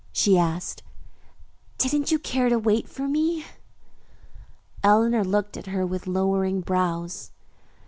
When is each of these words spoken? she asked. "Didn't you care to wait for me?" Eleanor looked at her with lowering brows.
she 0.11 0.35
asked. 0.35 0.81
"Didn't 1.77 2.11
you 2.11 2.17
care 2.17 2.49
to 2.49 2.57
wait 2.57 2.89
for 2.89 3.07
me?" 3.07 3.45
Eleanor 4.83 5.23
looked 5.23 5.57
at 5.57 5.67
her 5.67 5.85
with 5.85 6.07
lowering 6.07 6.61
brows. 6.61 7.29